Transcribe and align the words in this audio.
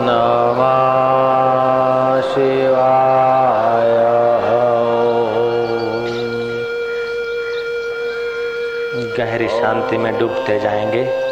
नमः 0.00 0.88
गहरी 9.18 9.48
शांति 9.48 9.98
में 9.98 10.18
डूबते 10.18 10.58
जाएँगे। 10.60 11.27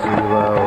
Shiva 0.00 0.57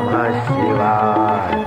नमः 0.00 0.40
शिवाय 0.46 1.57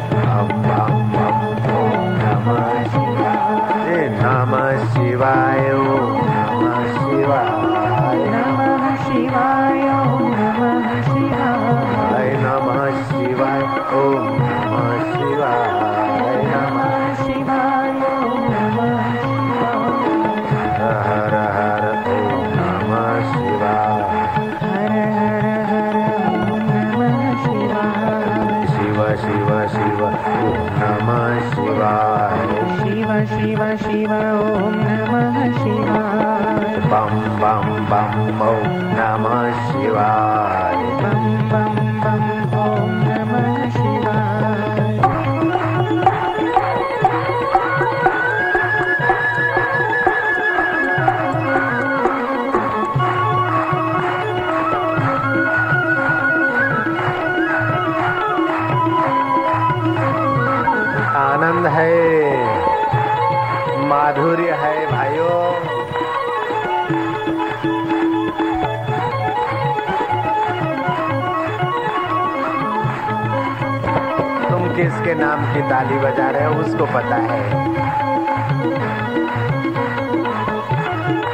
की 75.54 75.62
ताली 75.62 75.96
बजा 75.96 76.30
रहे 76.30 76.42
हैं, 76.42 76.50
उसको 76.50 76.86
पता 76.86 77.16
है। 77.16 77.52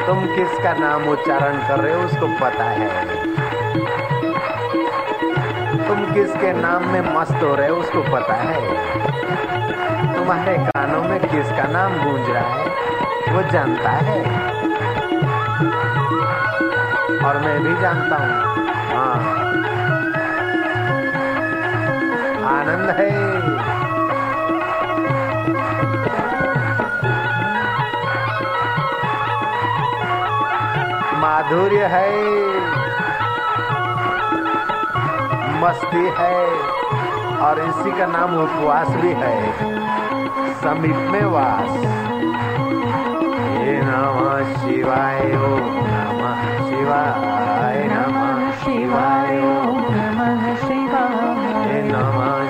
तुम 0.08 0.26
किसका 0.36 0.74
नाम 0.74 1.04
उच्चारण 1.04 1.58
कर 1.58 1.80
रहे 1.80 1.94
हो, 1.94 2.02
उसको 2.02 2.28
पता 2.28 2.64
है। 2.64 3.16
तुम 5.88 6.14
किसके 6.14 6.54
नाम 6.54 6.88
में 6.88 7.16
मस्त 7.16 7.44
हो 7.44 7.56
रहे 7.56 7.70
हो, 7.70 7.76
उसको 7.76 8.02
पता 8.02 8.34
है। 8.34 8.62
तुम्हारे 10.16 10.58
कानों 10.58 11.04
में 11.04 11.20
किसका 11.20 11.64
नाम 11.64 11.92
गूंज 11.94 12.30
रहा 12.30 12.44
है, 12.44 12.66
वो 13.34 13.52
जानता 13.52 13.90
है। 13.90 14.24
और 17.26 17.40
मैं 17.40 17.64
भी 17.64 17.82
जानता 17.82 18.16
हूँ। 18.16 18.58
हाँ। 18.96 19.38
आनंद 22.60 22.90
है। 22.90 23.87
माधुर्य 31.28 31.86
है। 31.86 32.12
मस्ती 35.62 36.06
है। 36.18 36.48
और 37.38 37.60
इसी 37.60 38.00
का 38.00 38.06
नाम 38.06 38.44
उपवास 38.44 38.88
भी 38.88 39.10
है। 39.10 39.52
समीप 40.54 40.96
में 40.96 41.26
वास। 41.26 41.74
नम 43.84 44.44
शिवाय 44.54 45.22
नम 45.26 46.24
शिवाय 46.70 47.84
नम 47.92 48.52
शिवाय। 48.52 49.42
नम 49.92 50.56
शिवाय 50.56 51.82
नम 51.84 52.47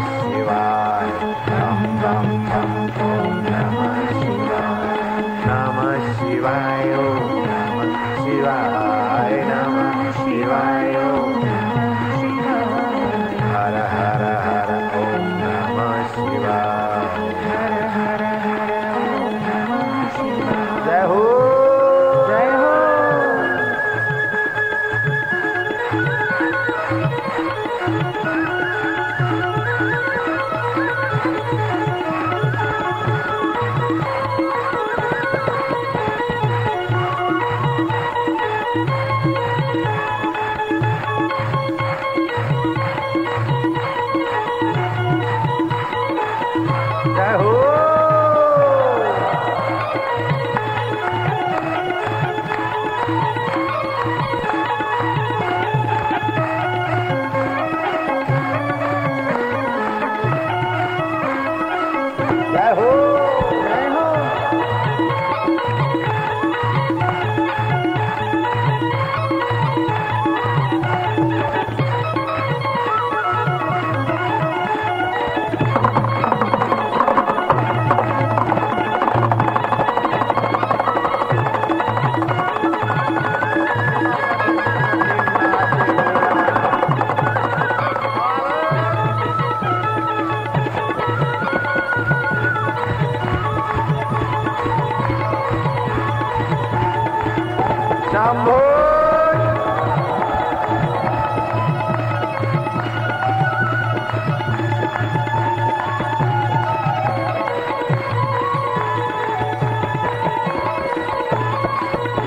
hard. 0.00 0.31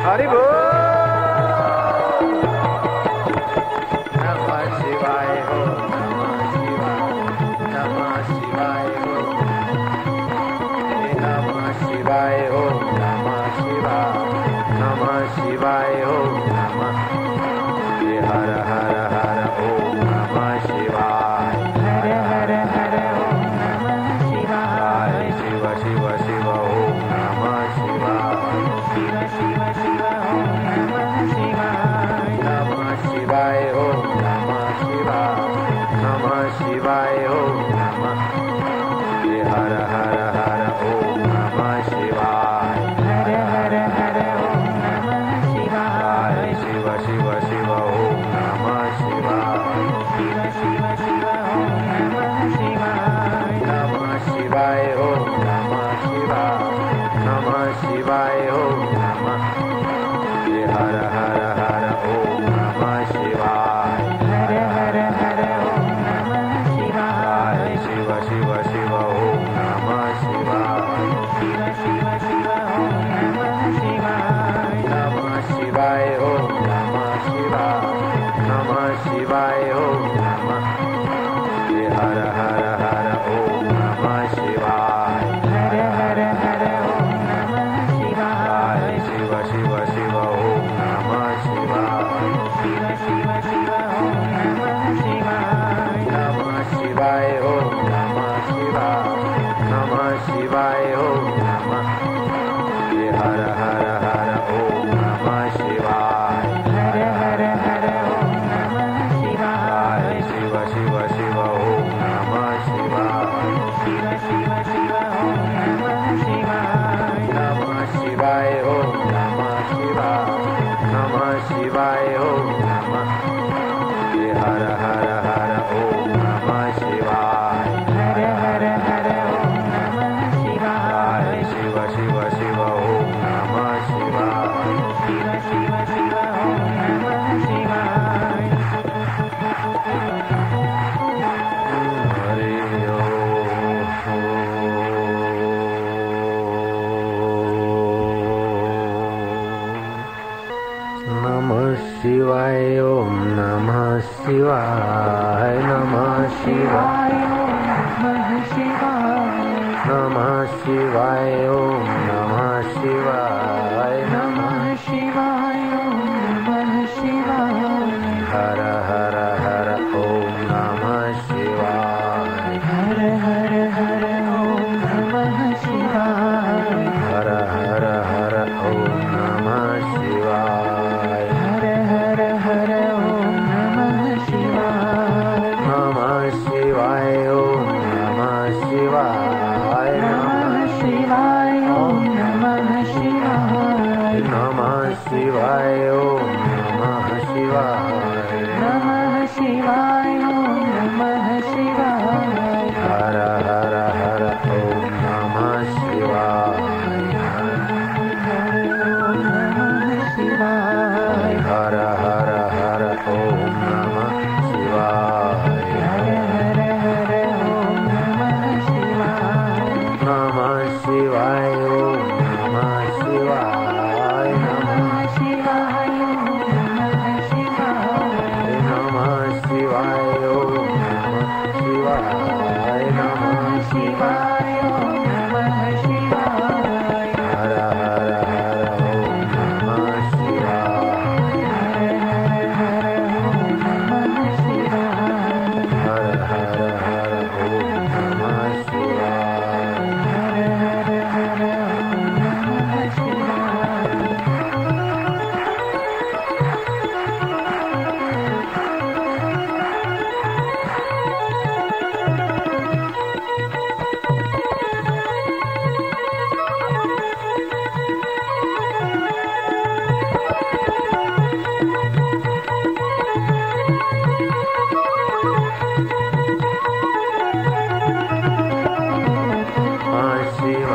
Arribou! 0.05 0.54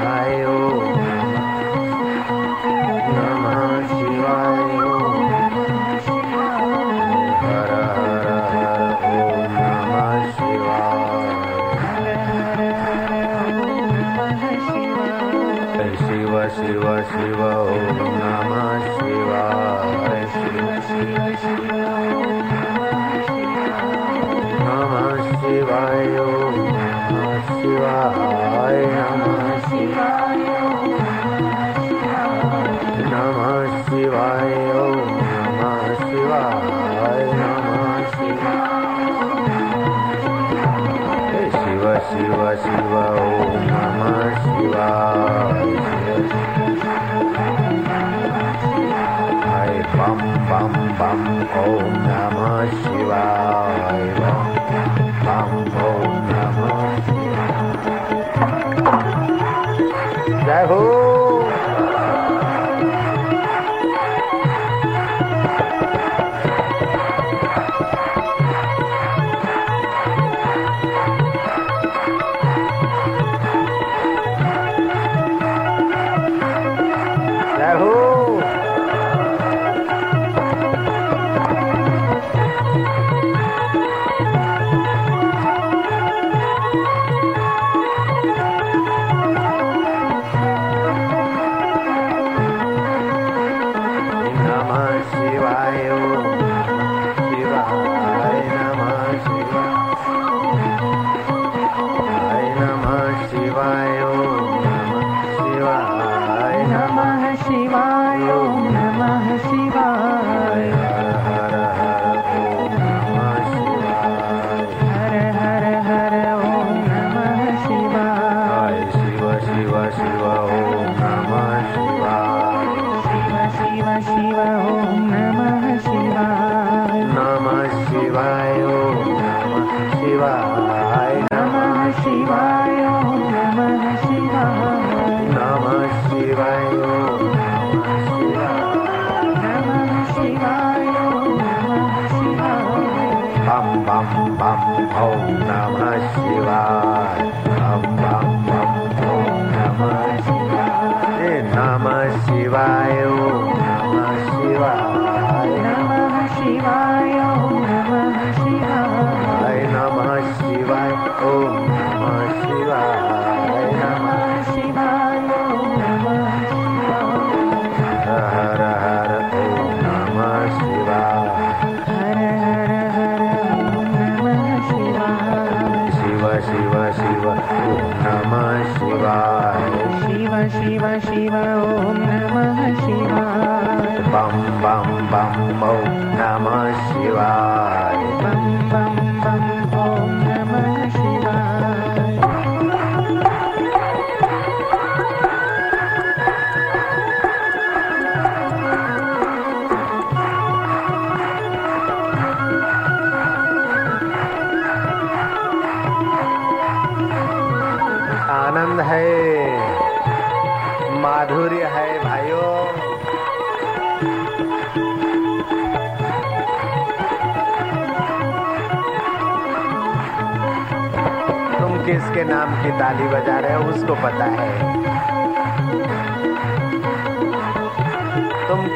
नमः 0.01 0.60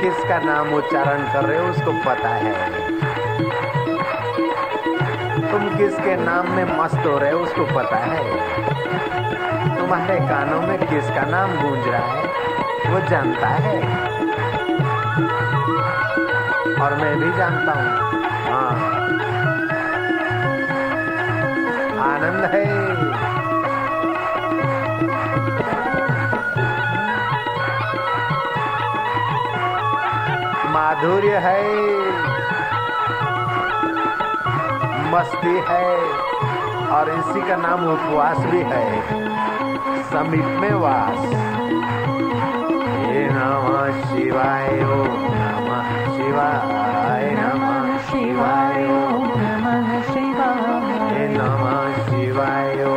किसका 0.04 0.38
नाम 0.38 0.74
उच्चारण 0.74 1.32
कर 1.32 1.44
रहे 1.44 1.58
हो 1.58 1.68
उसको 1.68 1.92
पता 1.92 2.28
है। 2.28 2.74
तुम 5.52 5.78
किसके 5.78 6.16
नाम 6.16 6.50
में 6.50 6.78
मस्त 6.78 7.06
हो 7.06 7.18
रहे 7.18 7.32
हो 7.32 7.38
उसको 7.40 7.64
पता 7.64 7.96
है। 7.96 8.18
तुम्हारे 9.78 10.16
कानों 10.16 10.60
में 10.60 10.78
किसका 10.78 11.22
नाम 11.22 11.50
गूंज 11.50 11.88
रहा 11.88 11.98
है, 11.98 12.24
वो 12.90 13.08
जानता 13.08 13.46
है। 13.46 13.80
और 16.82 16.94
मैं 16.94 17.20
भी 17.20 17.36
जानता 17.36 17.72
हूँ। 17.72 17.88
हाँ। 18.52 18.70
आनंद 22.12 22.44
है। 22.44 22.84
माधुर्य 30.94 31.36
है। 31.36 31.62
मस्ती 35.12 35.56
है। 35.68 35.96
और 36.88 37.08
इसी 37.08 37.48
का 37.48 37.56
नाम 37.56 37.86
उपवास 37.86 38.38
भी 38.38 38.58
है। 38.58 39.02
समीप 40.02 40.44
में 40.44 40.74
वास। 40.74 41.18
नम 43.34 43.66
शिवाय 44.02 44.68
नम 44.72 45.10
शिवाय 46.16 47.30
नम 47.30 47.98
शिवाय 47.98 48.88
नम 48.90 50.02
शिवाय। 50.02 51.28
नम 51.30 51.92
शिवाय 52.04 52.93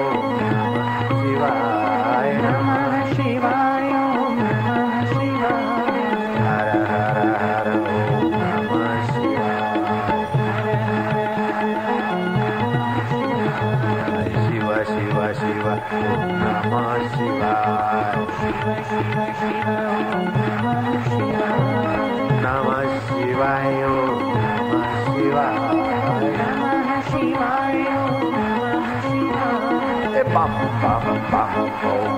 Oh, 31.60 32.17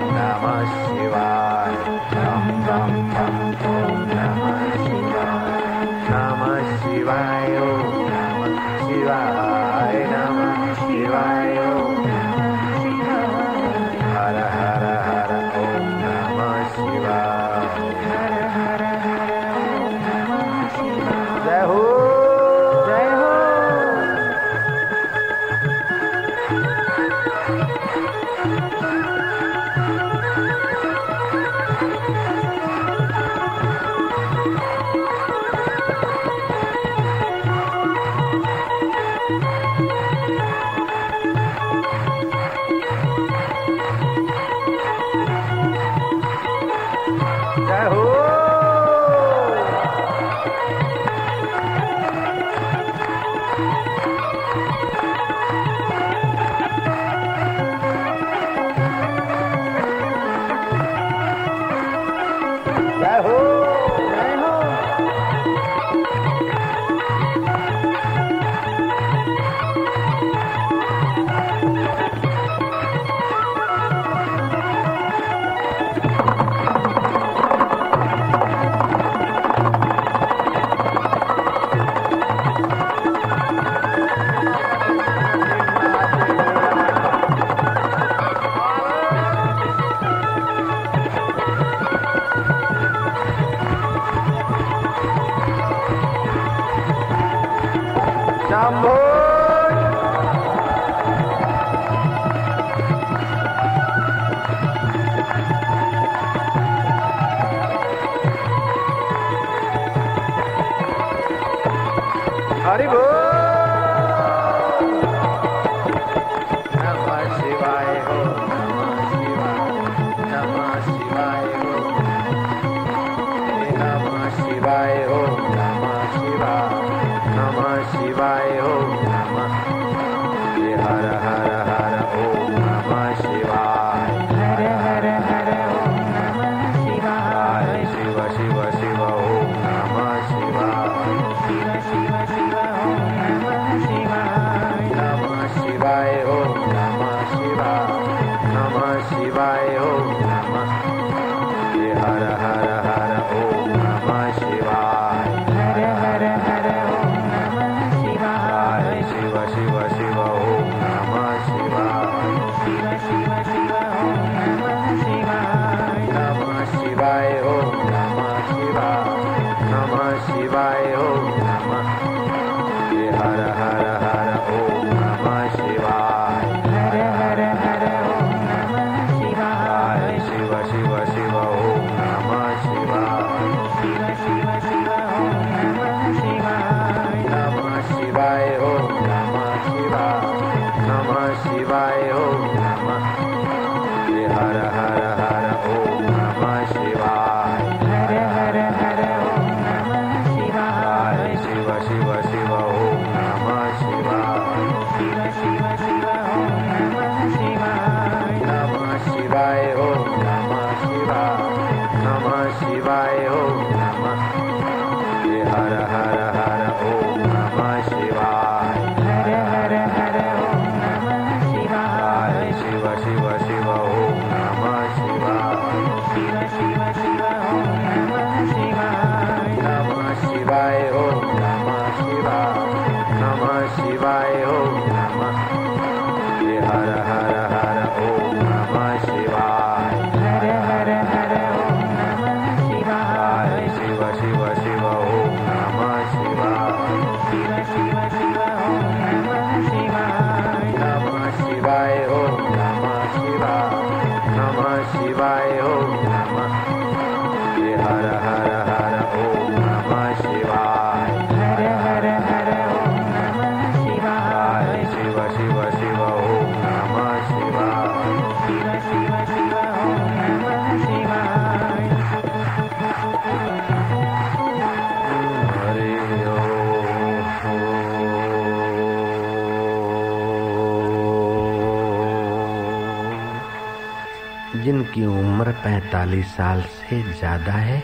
45 286.10 286.28
साल 286.28 286.62
से 286.62 287.02
ज़्यादा 287.14 287.52
है। 287.54 287.82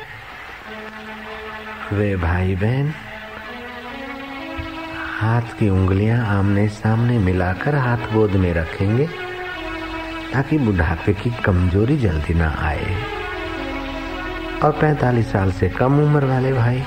वे 1.94 2.16
भाई 2.18 2.56
बहन 2.56 2.94
हाथ 5.20 5.54
की 5.60 5.70
उंगलियाँ 5.70 6.26
आमने 6.30 6.68
सामने 6.70 7.18
मिलाकर 7.20 7.76
हाथ 7.76 8.14
गोद 8.14 8.32
में 8.36 8.54
रखेंगे, 8.54 9.06
ताकि 10.34 10.58
बुढ़ापे 10.58 11.14
की 11.14 11.30
कमज़ोरी 11.46 11.98
जल्दी 11.98 12.34
ना 12.34 12.50
आए। 12.60 12.96
और 14.64 14.72
45 14.82 15.32
साल 15.32 15.52
से 15.52 15.70
कम 15.70 16.00
उम्र 16.04 16.26
वाले 16.26 16.54
भाई, 16.54 16.80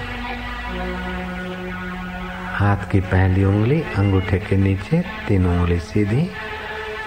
हाथ 2.54 2.90
की 2.92 3.00
पहली 3.02 3.44
उंगली 3.44 3.80
अंगूठे 3.98 4.38
के 4.38 4.56
नीचे, 4.56 5.02
तीन 5.28 5.46
उंगली 5.46 5.78
सीधी, 5.80 6.30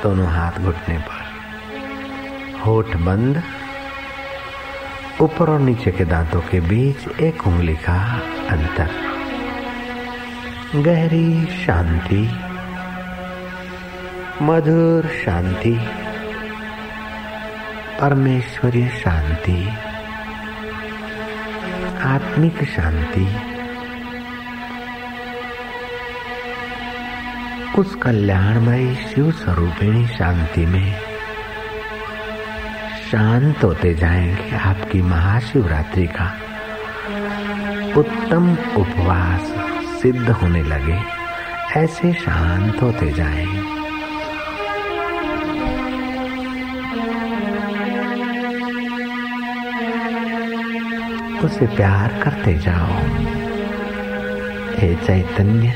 दोनों 0.03 0.27
हाथ 0.27 0.59
घुटने 0.61 0.97
पर। 0.99 1.19
होठ 2.59 2.95
बंद 2.97 3.41
ऊपर 5.21 5.49
और 5.49 5.59
नीचे 5.59 5.91
के 5.91 6.05
दांतों 6.05 6.41
के 6.41 6.59
बीच 6.59 7.21
एक 7.21 7.47
उंगली 7.47 7.75
का 7.75 8.21
अंतर। 8.49 8.89
गहरी 10.75 11.45
शांति। 11.45 12.31
मधुर 14.41 15.07
शांति। 15.25 15.87
परमेश्वरीय 18.01 18.87
शांति। 18.89 19.69
आत्मिक 22.01 22.63
शांति। 22.63 23.35
उस 27.81 27.95
कल्याणमयी 27.95 28.95
शिव 28.95 29.31
स्वरूपिणी 29.31 30.07
शांति 30.07 30.65
में 30.65 31.10
शांत 33.11 33.63
होते 33.63 33.93
जाएँगे 33.93 34.55
आपकी 34.55 35.01
महाशिवरात्रि 35.01 36.07
का। 36.07 36.33
उत्तम 37.97 38.57
उपवास 38.77 39.41
सिद्ध 40.01 40.29
होने 40.29 40.63
लगे, 40.63 40.99
ऐसे 41.79 42.13
शांत 42.13 42.81
होते 42.81 43.11
जाएँ। 43.11 43.45
उसे 51.39 51.67
प्यार 51.67 52.21
करते 52.23 52.57
जाओ। 52.57 52.93
हे 54.77 54.95
चैतन्य, 54.95 55.67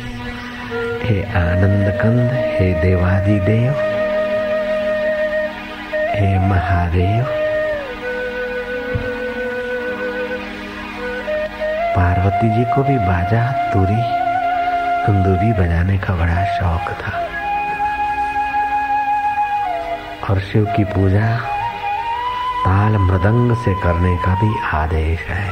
हे 1.03 1.23
आनंद 1.23 1.99
कंद 2.01 2.31
हे 2.33 2.81
देवादि 2.81 3.39
देव 3.39 3.94
हे 6.15 6.39
महादेव। 6.39 7.25
पार्वती 11.95 12.49
जी 12.49 12.63
को 12.63 12.83
भी 12.83 12.97
बाजा, 12.97 13.51
तुरी 13.73 14.25
कुंदूरी 15.05 15.53
बजाने 15.53 15.97
का 15.97 16.13
बड़ा 16.13 16.45
शौक 16.45 16.91
था। 16.91 17.19
और 20.29 20.39
शिव 20.39 20.65
की 20.65 20.83
पूजा 20.83 21.37
ताल 22.65 22.97
मृदंग 22.97 23.55
से 23.55 23.73
करने 23.73 24.17
का 24.17 24.35
भी 24.35 24.59
आदेश 24.73 25.19
है। 25.19 25.51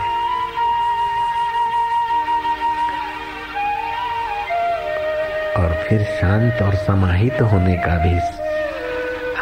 और 5.58 5.84
फिर 5.89 6.04
शांत 6.04 6.62
और 6.62 6.76
समाहित 6.76 7.41
होने 7.41 7.76
का 7.76 7.97
भी 7.97 8.19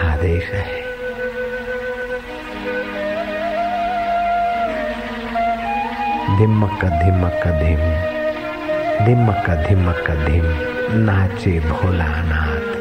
आदेश 0.07 0.43
है। 0.43 0.80
धिमक 6.41 6.85
धिमक 6.85 7.43
धिम 7.47 7.81
धिमक 9.05 9.49
धिमक 9.67 10.07
धिम 10.25 10.45
नाचे 11.05 11.59
भोलानाथ। 11.59 12.80